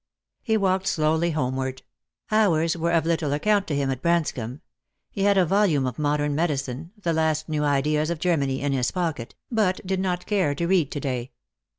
He 0.41 0.57
walked 0.57 0.87
slowly 0.87 1.29
homeward. 1.29 1.83
Hours 2.31 2.75
were 2.75 2.89
of 2.91 3.05
little 3.05 3.33
account 3.33 3.67
to 3.67 3.75
him 3.75 3.91
at 3.91 4.01
Branscomb. 4.01 4.61
He 5.11 5.21
had 5.25 5.37
a 5.37 5.45
volume 5.45 5.85
of 5.85 5.99
modern 5.99 6.33
medicine— 6.33 6.91
the 7.03 7.13
last 7.13 7.47
new 7.47 7.63
ideas 7.63 8.09
of 8.09 8.17
Germany— 8.17 8.61
in 8.63 8.73
his 8.73 8.89
pocket, 8.89 9.35
but 9.51 9.79
did 9.85 9.99
not 9.99 10.25
care 10.25 10.55
to 10.55 10.65
read 10.65 10.89
to 10.93 10.99
day. 10.99 11.31